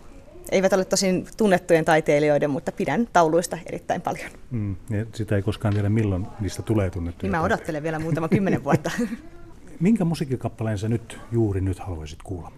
Eivät 0.51 0.73
ole 0.73 0.85
tosin 0.85 1.27
tunnettujen 1.37 1.85
taiteilijoiden, 1.85 2.49
mutta 2.49 2.71
pidän 2.71 3.07
tauluista 3.13 3.57
erittäin 3.65 4.01
paljon. 4.01 4.29
Mm, 4.51 4.75
ja 4.89 5.05
sitä 5.13 5.35
ei 5.35 5.41
koskaan 5.41 5.73
tiedä, 5.73 5.89
milloin 5.89 6.27
niistä 6.39 6.61
tulee 6.61 6.89
tunnettuja. 6.89 7.31
Niin 7.31 7.39
mä 7.39 7.45
odottelen 7.45 7.83
vielä 7.83 7.99
muutama 7.99 8.27
kymmenen 8.27 8.63
vuotta. 8.63 8.91
Minkä 9.79 10.05
musiikkikappaleen 10.05 10.77
sä 10.77 10.89
nyt 10.89 11.19
juuri 11.31 11.61
nyt 11.61 11.79
haluaisit 11.79 12.19
kuulla? 12.23 12.51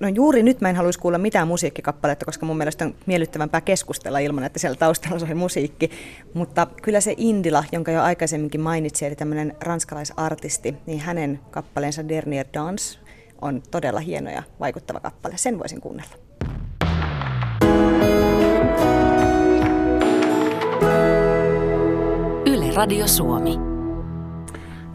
No 0.00 0.08
juuri 0.08 0.42
nyt 0.42 0.60
mä 0.60 0.70
en 0.70 0.76
haluaisi 0.76 0.98
kuulla 0.98 1.18
mitään 1.18 1.48
musiikkikappaletta, 1.48 2.24
koska 2.24 2.46
mun 2.46 2.56
mielestä 2.58 2.84
on 2.84 2.94
miellyttävämpää 3.06 3.60
keskustella 3.60 4.18
ilman, 4.18 4.44
että 4.44 4.58
siellä 4.58 4.76
taustalla 4.76 5.18
soi 5.18 5.34
musiikki. 5.34 5.90
Mutta 6.34 6.66
kyllä 6.82 7.00
se 7.00 7.14
Indila, 7.16 7.64
jonka 7.72 7.90
jo 7.92 8.02
aikaisemminkin 8.02 8.60
mainitsin, 8.60 9.08
eli 9.08 9.16
tämmöinen 9.16 9.56
ranskalaisartisti, 9.60 10.74
niin 10.86 11.00
hänen 11.00 11.40
kappaleensa 11.50 12.08
Dernier 12.08 12.46
Dance 12.54 12.98
on 13.42 13.62
todella 13.70 14.00
hieno 14.00 14.30
ja 14.30 14.42
vaikuttava 14.60 15.00
kappale. 15.00 15.34
Sen 15.36 15.58
voisin 15.58 15.80
kuunnella. 15.80 16.14
Yle 22.46 22.74
Radio 22.74 23.06
Suomi. 23.06 23.67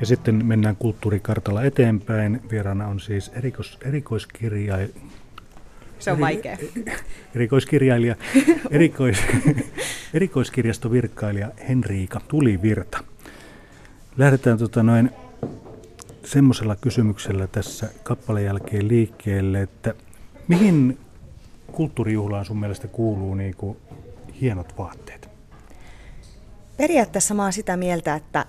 Ja 0.03 0.07
sitten 0.07 0.45
mennään 0.45 0.75
kulttuurikartalla 0.75 1.63
eteenpäin. 1.63 2.41
Vieraana 2.51 2.87
on 2.87 2.99
siis 2.99 3.31
erikois, 3.35 3.77
erikoiskirjailija. 3.85 4.87
Se 5.99 6.11
on 6.11 6.19
vaikea. 6.19 6.57
Erikoiskirjailija, 7.35 8.15
erikois, 8.71 9.17
erikoiskirjastovirkkailija 10.13 11.51
Henriika 11.69 12.21
Tulivirta. 12.27 13.03
Lähdetään 14.17 14.57
tota 14.57 14.83
noin 14.83 15.11
semmoisella 16.25 16.75
kysymyksellä 16.75 17.47
tässä 17.47 17.89
kappaleen 18.03 18.45
jälkeen 18.45 18.87
liikkeelle, 18.87 19.61
että 19.61 19.93
mihin 20.47 20.97
kulttuurijuhlaan 21.71 22.45
sun 22.45 22.59
mielestä 22.59 22.87
kuuluu 22.87 23.35
niin 23.35 23.55
kuin 23.55 23.77
hienot 24.41 24.77
vaatteet? 24.77 25.29
Periaatteessa 26.77 27.33
mä 27.33 27.43
oon 27.43 27.53
sitä 27.53 27.77
mieltä, 27.77 28.15
että 28.15 28.45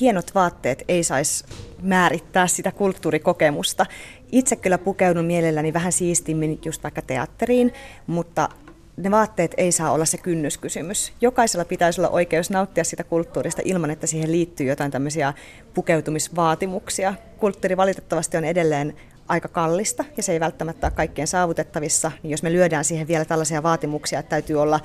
hienot 0.00 0.34
vaatteet 0.34 0.84
ei 0.88 1.04
saisi 1.04 1.44
määrittää 1.82 2.46
sitä 2.46 2.72
kulttuurikokemusta. 2.72 3.86
Itse 4.32 4.56
kyllä 4.56 4.78
pukeudun 4.78 5.24
mielelläni 5.24 5.72
vähän 5.72 5.92
siistimmin 5.92 6.58
just 6.64 6.82
vaikka 6.82 7.02
teatteriin, 7.02 7.72
mutta 8.06 8.48
ne 8.96 9.10
vaatteet 9.10 9.54
ei 9.56 9.72
saa 9.72 9.92
olla 9.92 10.04
se 10.04 10.18
kynnyskysymys. 10.18 11.12
Jokaisella 11.20 11.64
pitäisi 11.64 12.00
olla 12.00 12.10
oikeus 12.10 12.50
nauttia 12.50 12.84
sitä 12.84 13.04
kulttuurista 13.04 13.62
ilman, 13.64 13.90
että 13.90 14.06
siihen 14.06 14.32
liittyy 14.32 14.66
jotain 14.66 14.90
tämmöisiä 14.90 15.34
pukeutumisvaatimuksia. 15.74 17.14
Kulttuuri 17.38 17.76
valitettavasti 17.76 18.36
on 18.36 18.44
edelleen 18.44 18.96
aika 19.28 19.48
kallista 19.48 20.04
ja 20.16 20.22
se 20.22 20.32
ei 20.32 20.40
välttämättä 20.40 20.86
ole 20.86 20.92
kaikkien 20.96 21.26
saavutettavissa, 21.26 22.12
niin 22.22 22.30
jos 22.30 22.42
me 22.42 22.52
lyödään 22.52 22.84
siihen 22.84 23.08
vielä 23.08 23.24
tällaisia 23.24 23.62
vaatimuksia, 23.62 24.18
että 24.18 24.30
täytyy 24.30 24.62
olla 24.62 24.80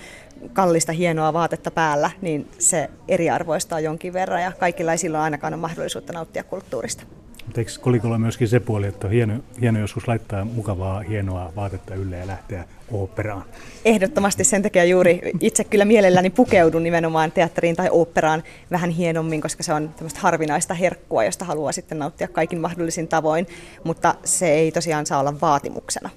kallista 0.53 0.91
hienoa 0.91 1.33
vaatetta 1.33 1.71
päällä, 1.71 2.12
niin 2.21 2.51
se 2.60 2.89
eriarvoistaa 3.07 3.79
jonkin 3.79 4.13
verran 4.13 4.41
ja 4.41 4.51
kaikilla 4.60 4.91
ei 4.91 4.98
silloin 4.98 5.24
ainakaan 5.24 5.53
ole 5.53 5.62
mahdollisuutta 5.62 6.13
nauttia 6.13 6.43
kulttuurista. 6.43 7.03
Mutta 7.45 7.62
eikö 7.62 7.71
kolikolla 7.81 8.17
myöskin 8.17 8.48
se 8.48 8.60
puoli, 8.60 8.88
että 8.88 9.07
on 9.07 9.13
hieno, 9.13 9.33
hieno 9.62 9.79
joskus 9.79 10.07
laittaa 10.07 10.45
mukavaa, 10.45 11.00
hienoa 11.00 11.53
vaatetta 11.55 11.95
ylle 11.95 12.17
ja 12.17 12.27
lähteä 12.27 12.65
oopperaan? 12.91 13.43
Ehdottomasti 13.86 14.43
sen 14.43 14.62
takia 14.62 14.83
juuri 14.83 15.21
itse 15.39 15.63
kyllä 15.63 15.86
mielelläni 15.86 16.29
pukeudun 16.29 16.83
nimenomaan 16.83 17.31
teatteriin 17.31 17.75
tai 17.75 17.89
oopperaan 17.91 18.43
vähän 18.71 18.89
hienommin, 18.89 19.41
koska 19.41 19.63
se 19.63 19.74
on 19.74 19.89
tämmöistä 19.89 20.19
harvinaista 20.19 20.74
herkkua, 20.74 21.24
josta 21.24 21.45
haluaa 21.45 21.71
sitten 21.71 22.00
nauttia 22.00 22.27
kaikin 22.27 22.60
mahdollisin 22.60 23.07
tavoin, 23.07 23.48
mutta 23.83 24.15
se 24.24 24.51
ei 24.51 24.71
tosiaan 24.71 25.05
saa 25.05 25.19
olla 25.19 25.41
vaatimuksena. 25.41 26.10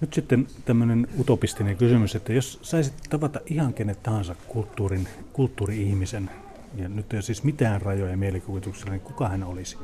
Nyt 0.00 0.14
sitten 0.14 0.46
tämmöinen 0.64 1.08
utopistinen 1.20 1.76
kysymys, 1.76 2.14
että 2.14 2.32
jos 2.32 2.58
saisit 2.62 2.94
tavata 3.10 3.40
ihan 3.46 3.74
kenet 3.74 4.02
tahansa 4.02 4.34
kulttuurin, 4.48 5.08
kulttuuri-ihmisen, 5.32 6.30
ja 6.74 6.88
nyt 6.88 7.12
ei 7.12 7.16
ole 7.16 7.22
siis 7.22 7.44
mitään 7.44 7.82
rajoja 7.82 8.16
mielikuvituksella, 8.16 8.92
niin 8.92 9.00
kuka 9.00 9.28
hän 9.28 9.44
olisi? 9.44 9.76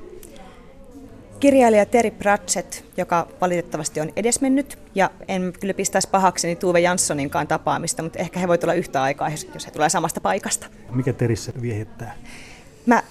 Kirjailija 1.40 1.86
Terry 1.86 2.10
Pratchett, 2.10 2.74
joka 2.96 3.28
valitettavasti 3.40 4.00
on 4.00 4.12
edesmennyt, 4.16 4.78
ja 4.94 5.10
en 5.28 5.52
kyllä 5.60 5.74
pistäisi 5.74 6.08
pahakseni 6.08 6.56
Tuve 6.56 6.80
Janssoninkaan 6.80 7.46
tapaamista, 7.46 8.02
mutta 8.02 8.18
ehkä 8.18 8.40
he 8.40 8.48
voivat 8.48 8.64
olla 8.64 8.74
yhtä 8.74 9.02
aikaa, 9.02 9.30
jos 9.54 9.66
he 9.66 9.70
tulee 9.70 9.88
samasta 9.88 10.20
paikasta. 10.20 10.66
Mikä 10.90 11.12
Terissä 11.12 11.52
viehittää? 11.60 12.14
Mä 12.86 13.02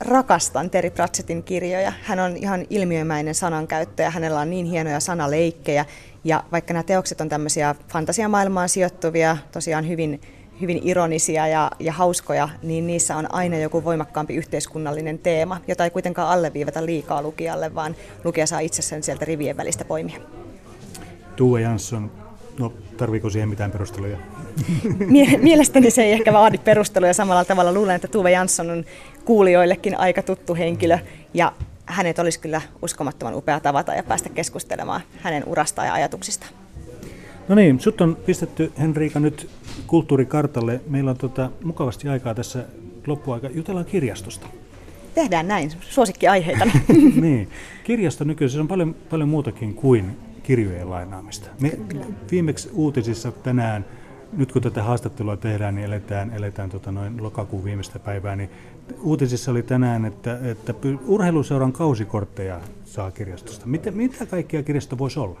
rakastan 0.00 0.70
Terry 0.70 0.90
Pratchettin 0.90 1.42
kirjoja. 1.42 1.92
Hän 2.02 2.20
on 2.20 2.36
ihan 2.36 2.66
ilmiömäinen 2.70 3.34
sanankäyttäjä, 3.34 4.10
hänellä 4.10 4.40
on 4.40 4.50
niin 4.50 4.66
hienoja 4.66 5.00
sanaleikkejä, 5.00 5.84
ja 6.24 6.44
vaikka 6.52 6.72
nämä 6.72 6.82
teokset 6.82 7.20
on 7.20 7.28
tämmöisiä 7.28 7.74
fantasiamaailmaan 7.88 8.68
sijoittuvia, 8.68 9.36
tosiaan 9.52 9.88
hyvin 9.88 10.20
hyvin 10.60 10.80
ironisia 10.82 11.46
ja, 11.46 11.70
ja 11.78 11.92
hauskoja, 11.92 12.48
niin 12.62 12.86
niissä 12.86 13.16
on 13.16 13.34
aina 13.34 13.56
joku 13.58 13.84
voimakkaampi 13.84 14.34
yhteiskunnallinen 14.34 15.18
teema, 15.18 15.60
jota 15.68 15.84
ei 15.84 15.90
kuitenkaan 15.90 16.28
alleviivata 16.28 16.86
liikaa 16.86 17.22
lukijalle, 17.22 17.74
vaan 17.74 17.96
lukija 18.24 18.46
saa 18.46 18.60
itse 18.60 18.82
sen 18.82 19.02
sieltä 19.02 19.24
rivien 19.24 19.56
välistä 19.56 19.84
poimia. 19.84 20.16
Tuve 21.36 21.60
Jansson, 21.60 22.10
no 22.58 22.72
tarviiko 22.96 23.30
siihen 23.30 23.48
mitään 23.48 23.70
perusteluja? 23.70 24.16
Mielestäni 25.42 25.90
se 25.90 26.02
ei 26.02 26.12
ehkä 26.12 26.32
vaadi 26.32 26.58
perusteluja 26.58 27.14
samalla 27.14 27.44
tavalla. 27.44 27.72
Luulen, 27.72 27.96
että 27.96 28.08
Tuve 28.08 28.30
Jansson 28.30 28.70
on 28.70 28.84
kuulijoillekin 29.24 29.98
aika 29.98 30.22
tuttu 30.22 30.54
henkilö 30.54 30.98
ja 31.34 31.52
hänet 31.86 32.18
olisi 32.18 32.40
kyllä 32.40 32.60
uskomattoman 32.82 33.34
upea 33.34 33.60
tavata 33.60 33.94
ja 33.94 34.02
päästä 34.02 34.28
keskustelemaan 34.28 35.00
hänen 35.20 35.42
urastaan 35.46 35.88
ja 35.88 35.94
ajatuksistaan. 35.94 36.63
No 37.48 37.54
niin, 37.54 37.80
sut 37.80 38.00
on 38.00 38.16
pistetty 38.26 38.72
Henriika 38.78 39.20
nyt 39.20 39.50
kulttuurikartalle. 39.86 40.80
Meillä 40.88 41.10
on 41.10 41.16
tota, 41.16 41.50
mukavasti 41.64 42.08
aikaa 42.08 42.34
tässä 42.34 42.64
loppuaika. 43.06 43.48
Jutellaan 43.48 43.86
kirjastosta. 43.86 44.46
Tehdään 45.14 45.48
näin, 45.48 45.70
suosikkiaiheita. 45.80 46.64
niin, 47.20 47.48
kirjasto 47.84 48.24
nykyään 48.24 48.60
on 48.60 48.68
paljon, 48.68 48.94
paljon 49.10 49.28
muutakin 49.28 49.74
kuin 49.74 50.16
kirjojen 50.42 50.90
lainaamista. 50.90 51.48
Me 51.60 51.72
viimeksi 52.30 52.70
uutisissa 52.72 53.32
tänään, 53.32 53.84
nyt 54.32 54.52
kun 54.52 54.62
tätä 54.62 54.82
haastattelua 54.82 55.36
tehdään, 55.36 55.74
niin 55.74 55.84
eletään, 55.84 56.30
eletään 56.30 56.70
tota 56.70 56.92
noin 56.92 57.22
lokakuun 57.22 57.64
viimeistä 57.64 57.98
päivää, 57.98 58.36
niin 58.36 58.50
uutisissa 59.02 59.50
oli 59.50 59.62
tänään, 59.62 60.04
että, 60.04 60.38
että 60.42 60.74
urheiluseuran 61.06 61.72
kausikortteja 61.72 62.60
saa 62.84 63.10
kirjastosta. 63.10 63.66
Mitä, 63.66 63.90
mitä 63.90 64.26
kaikkia 64.26 64.62
kirjasto 64.62 64.98
voisi 64.98 65.18
olla? 65.18 65.40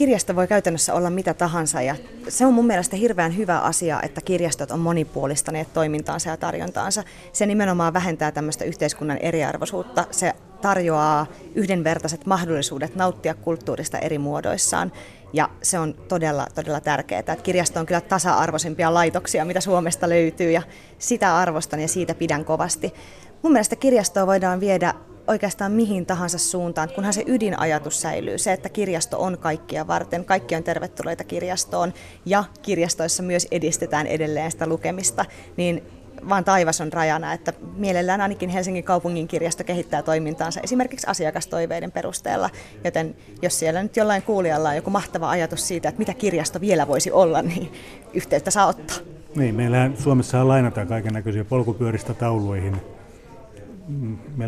Kirjasto 0.00 0.36
voi 0.36 0.46
käytännössä 0.46 0.94
olla 0.94 1.10
mitä 1.10 1.34
tahansa 1.34 1.82
ja 1.82 1.96
se 2.28 2.46
on 2.46 2.54
mun 2.54 2.66
mielestä 2.66 2.96
hirveän 2.96 3.36
hyvä 3.36 3.58
asia, 3.58 4.00
että 4.02 4.20
kirjastot 4.20 4.70
on 4.70 4.80
monipuolistaneet 4.80 5.72
toimintaansa 5.72 6.30
ja 6.30 6.36
tarjontaansa. 6.36 7.04
Se 7.32 7.46
nimenomaan 7.46 7.92
vähentää 7.92 8.32
tämmöistä 8.32 8.64
yhteiskunnan 8.64 9.18
eriarvoisuutta. 9.18 10.04
Se 10.10 10.32
tarjoaa 10.60 11.26
yhdenvertaiset 11.54 12.26
mahdollisuudet 12.26 12.96
nauttia 12.96 13.34
kulttuurista 13.34 13.98
eri 13.98 14.18
muodoissaan. 14.18 14.92
Ja 15.32 15.48
se 15.62 15.78
on 15.78 15.94
todella, 15.94 16.46
todella 16.54 16.80
tärkeää, 16.80 17.18
että 17.18 17.36
kirjasto 17.36 17.80
on 17.80 17.86
kyllä 17.86 18.00
tasa-arvoisimpia 18.00 18.94
laitoksia, 18.94 19.44
mitä 19.44 19.60
Suomesta 19.60 20.08
löytyy, 20.08 20.50
ja 20.50 20.62
sitä 20.98 21.36
arvostan 21.36 21.80
ja 21.80 21.88
siitä 21.88 22.14
pidän 22.14 22.44
kovasti. 22.44 22.94
Mun 23.42 23.52
mielestä 23.52 23.76
kirjastoa 23.76 24.26
voidaan 24.26 24.60
viedä 24.60 24.94
oikeastaan 25.26 25.72
mihin 25.72 26.06
tahansa 26.06 26.38
suuntaan, 26.38 26.88
kunhan 26.94 27.12
se 27.12 27.24
ydinajatus 27.26 28.00
säilyy. 28.00 28.38
Se, 28.38 28.52
että 28.52 28.68
kirjasto 28.68 29.22
on 29.22 29.38
kaikkia 29.38 29.86
varten, 29.86 30.24
kaikki 30.24 30.56
on 30.56 30.62
tervetulleita 30.62 31.24
kirjastoon 31.24 31.92
ja 32.26 32.44
kirjastoissa 32.62 33.22
myös 33.22 33.48
edistetään 33.50 34.06
edelleen 34.06 34.50
sitä 34.50 34.66
lukemista, 34.66 35.24
niin 35.56 35.82
vaan 36.28 36.44
taivas 36.44 36.80
on 36.80 36.92
rajana, 36.92 37.32
että 37.32 37.52
mielellään 37.76 38.20
ainakin 38.20 38.50
Helsingin 38.50 38.84
kaupungin 38.84 39.28
kirjasto 39.28 39.64
kehittää 39.64 40.02
toimintaansa 40.02 40.60
esimerkiksi 40.60 41.06
asiakastoiveiden 41.06 41.92
perusteella, 41.92 42.50
joten 42.84 43.16
jos 43.42 43.58
siellä 43.58 43.82
nyt 43.82 43.96
jollain 43.96 44.22
kuulijalla 44.22 44.68
on 44.68 44.76
joku 44.76 44.90
mahtava 44.90 45.30
ajatus 45.30 45.68
siitä, 45.68 45.88
että 45.88 45.98
mitä 45.98 46.14
kirjasto 46.14 46.60
vielä 46.60 46.88
voisi 46.88 47.12
olla, 47.12 47.42
niin 47.42 47.72
yhteyttä 48.14 48.50
saa 48.50 48.66
ottaa. 48.66 48.96
Niin, 49.36 49.54
meillähän 49.54 49.96
Suomessa 49.96 50.48
lainataan 50.48 50.86
kaiken 50.86 51.12
näköisiä 51.12 51.44
polkupyöristä 51.44 52.14
tauluihin 52.14 52.76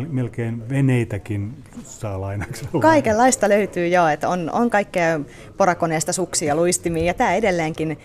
melkein 0.09 0.69
veneitäkin 0.69 1.63
saa 1.83 2.21
lainaksi. 2.21 2.65
Kaikenlaista 2.81 3.49
löytyy 3.49 3.87
jo, 3.87 4.07
että 4.07 4.29
on, 4.29 4.49
on 4.53 4.69
kaikkea 4.69 5.19
porakoneesta 5.57 6.13
suksia, 6.13 6.55
luistimia 6.55 7.03
ja 7.03 7.13
tämä 7.13 7.33
edelleenkin 7.33 7.97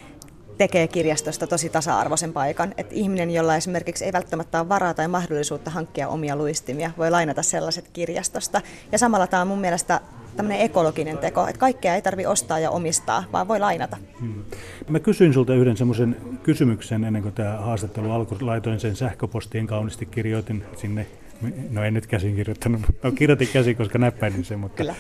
tekee 0.59 0.89
kirjastosta 0.89 1.47
tosi 1.47 1.69
tasa-arvoisen 1.69 2.33
paikan. 2.33 2.75
Että 2.77 2.95
ihminen, 2.95 3.31
jolla 3.31 3.57
esimerkiksi 3.57 4.05
ei 4.05 4.13
välttämättä 4.13 4.61
ole 4.61 4.69
varaa 4.69 4.95
tai 4.95 5.09
mahdollisuutta 5.09 5.71
hankkia 5.71 6.09
omia 6.09 6.37
luistimia, 6.37 6.91
voi 6.99 7.11
lainata 7.11 7.43
sellaiset 7.43 7.89
kirjastosta. 7.93 8.61
Ja 8.93 8.99
samalla 8.99 9.27
tämä 9.27 9.43
on 9.43 9.49
mun 9.49 9.61
mielestä 9.61 10.01
tämmöinen 10.37 10.61
ekologinen 10.61 11.19
teko, 11.19 11.47
että 11.47 11.61
kaikkea 11.61 11.95
ei 11.95 12.03
tarvi 12.03 12.27
ostaa 12.27 12.59
ja 12.59 12.71
omistaa, 12.71 13.25
vaan 13.33 13.49
voi 13.49 13.61
lainata. 13.61 13.97
Hmm. 14.21 14.45
Mä 14.89 15.01
kysyin 15.01 15.33
sulta 15.33 15.55
yhden 15.55 15.77
semmoisen 15.77 16.17
kysymyksen 16.43 17.05
ennen 17.05 17.23
kuin 17.23 17.35
tämä 17.35 17.57
haastattelu 17.57 18.11
alkoi. 18.11 18.39
Laitoin 18.41 18.81
sen 18.81 18.97
sähköpostiin 18.97 19.67
kauniisti, 19.67 20.07
kirjoitin 20.07 20.65
sinne, 20.77 21.07
no 21.71 21.85
en 21.85 21.95
nyt 21.95 22.07
käsin 22.07 22.37
kirjoittanut, 22.37 22.81
no 23.03 23.13
kirjoitin 23.13 23.49
käsin, 23.53 23.77
koska 23.77 23.99
näppäilin 23.99 24.45
sen, 24.45 24.59
mutta 24.59 24.77
Kyllä. 24.77 24.95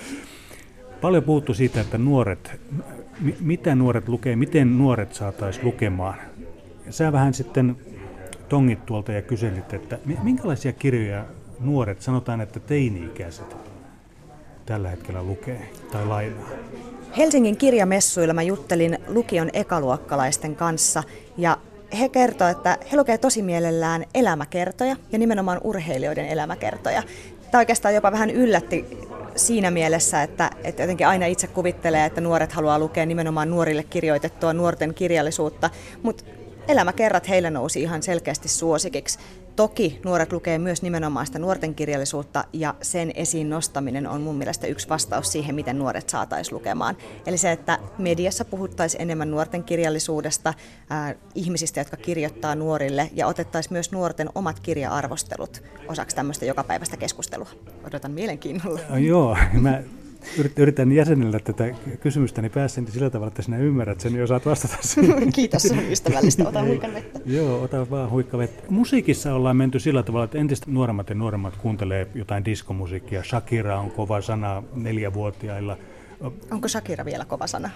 paljon 1.00 1.22
puhuttu 1.22 1.54
siitä, 1.54 1.80
että 1.80 1.98
nuoret, 1.98 2.60
mitä 3.40 3.74
nuoret 3.74 4.08
lukee, 4.08 4.36
miten 4.36 4.78
nuoret 4.78 5.14
saataisiin 5.14 5.64
lukemaan. 5.64 6.14
Sä 6.90 7.12
vähän 7.12 7.34
sitten 7.34 7.76
tongit 8.48 8.86
tuolta 8.86 9.12
ja 9.12 9.22
kyselit, 9.22 9.74
että 9.74 9.98
minkälaisia 10.22 10.72
kirjoja 10.72 11.24
nuoret, 11.60 12.02
sanotaan, 12.02 12.40
että 12.40 12.60
teini-ikäiset 12.60 13.56
tällä 14.66 14.88
hetkellä 14.88 15.22
lukee 15.22 15.70
tai 15.92 16.06
lainaa? 16.06 16.48
Helsingin 17.16 17.56
kirjamessuilla 17.56 18.34
mä 18.34 18.42
juttelin 18.42 18.98
lukion 19.08 19.50
ekaluokkalaisten 19.52 20.56
kanssa 20.56 21.02
ja 21.36 21.58
he 22.00 22.08
kertovat, 22.08 22.56
että 22.56 22.78
he 22.92 22.96
lukevat 22.96 23.20
tosi 23.20 23.42
mielellään 23.42 24.04
elämäkertoja 24.14 24.96
ja 25.12 25.18
nimenomaan 25.18 25.60
urheilijoiden 25.64 26.26
elämäkertoja. 26.26 27.02
Tämä 27.50 27.60
oikeastaan 27.60 27.94
jopa 27.94 28.12
vähän 28.12 28.30
yllätti 28.30 28.84
siinä 29.36 29.70
mielessä, 29.70 30.22
että, 30.22 30.50
että 30.64 30.82
jotenkin 30.82 31.06
aina 31.06 31.26
itse 31.26 31.46
kuvittelee, 31.46 32.04
että 32.04 32.20
nuoret 32.20 32.52
haluaa 32.52 32.78
lukea 32.78 33.06
nimenomaan 33.06 33.50
nuorille 33.50 33.82
kirjoitettua 33.82 34.52
nuorten 34.52 34.94
kirjallisuutta, 34.94 35.70
mutta 36.02 36.24
elämäkerrat 36.68 37.28
heillä 37.28 37.50
nousi 37.50 37.82
ihan 37.82 38.02
selkeästi 38.02 38.48
suosikiksi. 38.48 39.18
Toki 39.58 40.00
nuoret 40.04 40.32
lukee 40.32 40.58
myös 40.58 40.82
nimenomaan 40.82 41.26
sitä 41.26 41.38
nuorten 41.38 41.74
kirjallisuutta 41.74 42.44
ja 42.52 42.74
sen 42.82 43.12
esiin 43.14 43.50
nostaminen 43.50 44.06
on 44.06 44.20
mun 44.20 44.36
mielestä 44.36 44.66
yksi 44.66 44.88
vastaus 44.88 45.32
siihen, 45.32 45.54
miten 45.54 45.78
nuoret 45.78 46.08
saataisiin 46.08 46.54
lukemaan. 46.54 46.96
Eli 47.26 47.38
se, 47.38 47.52
että 47.52 47.78
mediassa 47.98 48.44
puhuttaisiin 48.44 49.02
enemmän 49.02 49.30
nuorten 49.30 49.64
kirjallisuudesta, 49.64 50.54
äh, 50.92 51.14
ihmisistä, 51.34 51.80
jotka 51.80 51.96
kirjoittaa 51.96 52.54
nuorille 52.54 53.10
ja 53.14 53.26
otettaisiin 53.26 53.72
myös 53.72 53.92
nuorten 53.92 54.28
omat 54.34 54.60
kirja-arvostelut 54.60 55.62
osaksi 55.88 56.16
tämmöistä 56.16 56.44
jokapäiväistä 56.44 56.96
keskustelua. 56.96 57.48
Odotan 57.86 58.10
mielenkiinnolla. 58.10 58.80
No, 58.88 58.96
joo, 58.96 59.36
mä 59.52 59.82
yritän 60.56 60.92
jäsenellä 60.92 61.38
tätä 61.38 61.74
kysymystä 62.00 62.42
niin 62.42 62.52
päässä 62.52 62.80
niin 62.80 62.92
sillä 62.92 63.10
tavalla, 63.10 63.28
että 63.28 63.42
sinä 63.42 63.58
ymmärrät 63.58 64.00
sen 64.00 64.14
ja 64.14 64.24
osaat 64.24 64.46
vastata 64.46 64.76
sen. 64.80 65.04
Kiitos, 65.32 65.70
on 65.70 65.78
ystävällistä. 65.90 66.48
Ota 66.48 66.62
huikan 66.62 66.94
vettä. 66.94 67.20
Joo, 67.26 67.62
ota 67.62 67.90
vaan 67.90 68.10
huikka 68.10 68.38
vettä. 68.38 68.62
Musiikissa 68.70 69.34
ollaan 69.34 69.56
menty 69.56 69.80
sillä 69.80 70.02
tavalla, 70.02 70.24
että 70.24 70.38
entistä 70.38 70.66
nuoremmat 70.70 71.08
ja 71.08 71.14
nuoremmat 71.14 71.56
kuuntelee 71.56 72.06
jotain 72.14 72.44
diskomusiikkia. 72.44 73.22
Shakira 73.22 73.80
on 73.80 73.90
kova 73.90 74.20
sana 74.20 74.62
neljävuotiailla. 74.74 75.76
Onko 76.50 76.68
Shakira 76.68 77.04
vielä 77.04 77.24
kova 77.24 77.46
sana? 77.46 77.70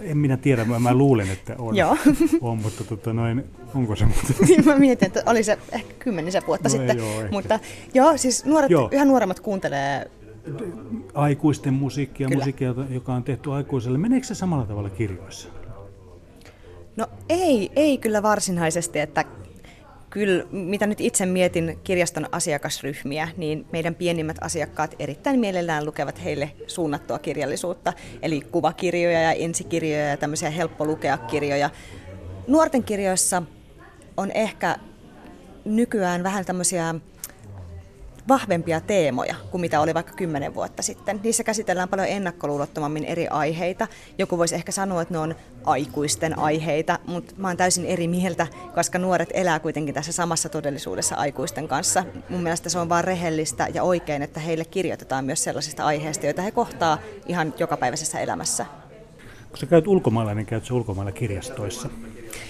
En 0.00 0.18
minä 0.18 0.36
tiedä, 0.36 0.64
mä, 0.64 0.78
mä 0.78 0.94
luulen, 0.94 1.30
että 1.30 1.54
on, 1.58 1.76
Joo. 1.76 1.96
on 2.40 2.58
mutta 2.58 2.84
tota 2.84 3.12
noin, 3.12 3.44
onko 3.74 3.96
se? 3.96 4.04
Niin, 4.48 4.64
mä 4.64 4.78
mietin, 4.78 5.06
että 5.06 5.22
oli 5.26 5.42
se 5.42 5.58
ehkä 5.72 5.94
kymmenisen 5.98 6.42
vuotta 6.46 6.68
no 6.68 6.72
sitten. 6.72 6.98
Joo, 6.98 7.22
mutta 7.30 7.58
joo, 7.94 8.16
siis 8.16 8.44
nuoret, 8.44 8.70
joo. 8.70 8.88
yhä 8.92 9.04
nuoremmat 9.04 9.40
kuuntelee 9.40 10.10
aikuisten 11.14 11.74
musiikkia, 11.74 12.28
kyllä. 12.28 12.38
musiikkia, 12.38 12.74
joka 12.90 13.14
on 13.14 13.24
tehty 13.24 13.52
aikuiselle. 13.52 13.98
Meneekö 13.98 14.26
se 14.26 14.34
samalla 14.34 14.66
tavalla 14.66 14.90
kirjoissa? 14.90 15.48
No 16.96 17.06
ei, 17.28 17.70
ei 17.76 17.98
kyllä 17.98 18.22
varsinaisesti, 18.22 18.98
että 18.98 19.24
kyllä 20.10 20.44
mitä 20.50 20.86
nyt 20.86 21.00
itse 21.00 21.26
mietin 21.26 21.78
kirjaston 21.84 22.26
asiakasryhmiä, 22.32 23.28
niin 23.36 23.66
meidän 23.72 23.94
pienimmät 23.94 24.36
asiakkaat 24.40 24.94
erittäin 24.98 25.40
mielellään 25.40 25.86
lukevat 25.86 26.24
heille 26.24 26.52
suunnattua 26.66 27.18
kirjallisuutta, 27.18 27.92
eli 28.22 28.40
kuvakirjoja 28.40 29.22
ja 29.22 29.32
ensikirjoja 29.32 30.08
ja 30.08 30.16
tämmöisiä 30.16 30.50
helppo 30.50 30.84
lukea 30.84 31.18
kirjoja. 31.18 31.70
Nuorten 32.46 32.84
kirjoissa 32.84 33.42
on 34.16 34.30
ehkä 34.30 34.76
nykyään 35.64 36.22
vähän 36.22 36.44
tämmöisiä 36.44 36.94
vahvempia 38.30 38.80
teemoja 38.80 39.34
kuin 39.50 39.60
mitä 39.60 39.80
oli 39.80 39.94
vaikka 39.94 40.12
kymmenen 40.12 40.54
vuotta 40.54 40.82
sitten. 40.82 41.20
Niissä 41.24 41.44
käsitellään 41.44 41.88
paljon 41.88 42.08
ennakkoluulottomammin 42.08 43.04
eri 43.04 43.28
aiheita. 43.28 43.86
Joku 44.18 44.38
voisi 44.38 44.54
ehkä 44.54 44.72
sanoa, 44.72 45.02
että 45.02 45.14
ne 45.14 45.18
on 45.18 45.34
aikuisten 45.64 46.38
aiheita, 46.38 46.98
mutta 47.06 47.34
mä 47.36 47.48
oon 47.48 47.56
täysin 47.56 47.86
eri 47.86 48.08
mieltä, 48.08 48.46
koska 48.74 48.98
nuoret 48.98 49.28
elää 49.34 49.58
kuitenkin 49.58 49.94
tässä 49.94 50.12
samassa 50.12 50.48
todellisuudessa 50.48 51.14
aikuisten 51.14 51.68
kanssa. 51.68 52.04
Mun 52.28 52.42
mielestä 52.42 52.68
se 52.68 52.78
on 52.78 52.88
vaan 52.88 53.04
rehellistä 53.04 53.68
ja 53.74 53.82
oikein, 53.82 54.22
että 54.22 54.40
heille 54.40 54.64
kirjoitetaan 54.64 55.24
myös 55.24 55.44
sellaisista 55.44 55.84
aiheista, 55.84 56.26
joita 56.26 56.42
he 56.42 56.50
kohtaa 56.50 56.98
ihan 57.26 57.54
jokapäiväisessä 57.58 58.20
elämässä. 58.20 58.66
Kun 59.48 59.58
sä 59.58 59.66
käyt 59.66 59.86
ulkomailla, 59.86 60.34
niin 60.34 60.46
käyt 60.46 60.64
sä 60.64 60.74
ulkomailla 60.74 61.12
kirjastoissa? 61.12 61.88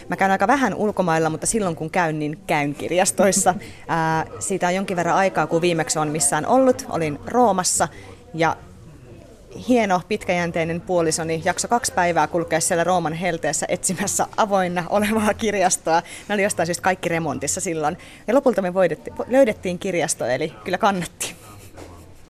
Mä 0.09 0.17
käyn 0.17 0.31
aika 0.31 0.47
vähän 0.47 0.75
ulkomailla, 0.75 1.31
mutta 1.31 1.47
silloin 1.47 1.77
kun 1.77 1.91
käyn, 1.91 2.19
niin 2.19 2.39
käyn 2.47 2.75
kirjastoissa. 2.75 3.55
Ää, 3.89 4.27
siitä 4.39 4.67
on 4.67 4.75
jonkin 4.75 4.97
verran 4.97 5.17
aikaa, 5.17 5.47
kun 5.47 5.61
viimeksi 5.61 5.99
on 5.99 6.09
missään 6.09 6.47
ollut. 6.47 6.87
Olin 6.89 7.19
Roomassa 7.27 7.89
ja 8.35 8.57
hieno 9.69 10.01
pitkäjänteinen 10.09 10.81
puolisoni 10.81 11.43
jakso 11.45 11.69
kaksi 11.69 11.93
päivää 11.93 12.27
kulkea 12.27 12.61
siellä 12.61 12.85
Rooman 12.85 13.13
helteessä 13.13 13.67
etsimässä 13.69 14.27
avoinna 14.37 14.85
olevaa 14.91 15.35
kirjastoa. 15.35 16.03
Ne 16.29 16.35
oli 16.35 16.43
jostain 16.43 16.67
syystä 16.67 16.83
kaikki 16.83 17.09
remontissa 17.09 17.61
silloin. 17.61 17.99
Ja 18.27 18.35
lopulta 18.35 18.63
me 18.63 18.75
voidettiin, 18.75 19.17
löydettiin 19.29 19.79
kirjasto, 19.79 20.27
eli 20.27 20.55
kyllä 20.65 20.79
kannatti. 20.79 21.40